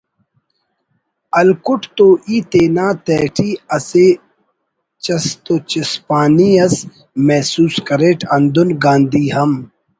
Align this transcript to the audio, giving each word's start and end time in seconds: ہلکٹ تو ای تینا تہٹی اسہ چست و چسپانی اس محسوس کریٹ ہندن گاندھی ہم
ہلکٹ 1.37 1.81
تو 1.97 2.07
ای 2.27 2.37
تینا 2.51 2.87
تہٹی 3.05 3.49
اسہ 3.75 4.05
چست 5.03 5.41
و 5.53 5.55
چسپانی 5.69 6.49
اس 6.65 6.75
محسوس 7.25 7.75
کریٹ 7.87 8.19
ہندن 8.31 8.69
گاندھی 8.83 9.25
ہم 9.35 9.51